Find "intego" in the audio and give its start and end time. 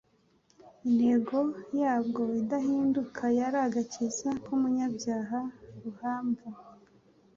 0.87-1.37